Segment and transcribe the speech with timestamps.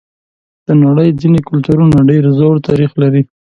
[0.67, 3.21] د نړۍ ځینې کلتورونه ډېر زوړ تاریخ لري.